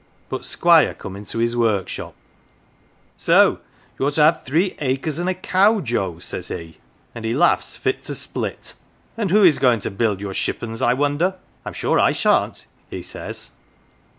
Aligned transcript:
But 0.29 0.45
Squire 0.45 0.95
come 0.95 1.15
into 1.15 1.37
his 1.37 1.55
workshop' 1.55 2.15
So 3.27 3.59
you're 3.99 4.09
to 4.09 4.21
have 4.23 4.41
three 4.43 4.75
acres 4.79 5.19
and 5.19 5.29
a 5.29 5.35
cow, 5.35 5.79
Joe?' 5.79 6.17
says 6.31 6.47
he, 6.47 6.79
and 7.13 7.23
he 7.23 7.35
laughs 7.35 7.75
fit 7.75 8.01
to 8.05 8.15
split.' 8.15 8.73
And 9.15 9.29
who 9.29 9.43
is 9.43 9.59
going 9.59 9.79
to 9.81 9.91
build 9.91 10.19
your 10.19 10.33
shippons, 10.33 10.81
I 10.81 10.95
wonder? 10.95 11.35
I'm 11.63 11.73
sure 11.73 11.99
I 11.99 12.13
shan't, 12.13 12.65
1 12.89 12.89
he 12.89 13.03
says. 13.03 13.51